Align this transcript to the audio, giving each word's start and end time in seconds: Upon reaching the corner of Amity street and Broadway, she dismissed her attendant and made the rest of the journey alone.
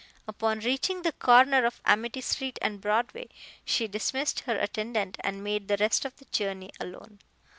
Upon 0.27 0.61
reaching 0.61 1.03
the 1.03 1.11
corner 1.11 1.63
of 1.63 1.79
Amity 1.85 2.21
street 2.21 2.57
and 2.59 2.81
Broadway, 2.81 3.29
she 3.63 3.87
dismissed 3.87 4.39
her 4.47 4.57
attendant 4.57 5.17
and 5.19 5.43
made 5.43 5.67
the 5.67 5.77
rest 5.77 6.05
of 6.05 6.15
the 6.17 6.25
journey 6.25 6.71
alone. 6.79 7.19